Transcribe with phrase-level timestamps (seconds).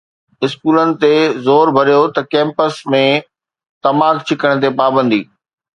[0.45, 1.13] اسڪولن تي
[1.45, 3.03] زور ڀريو ته ڪيمپس ۾
[3.83, 5.21] تماڪ ڇڪڻ تي پابندي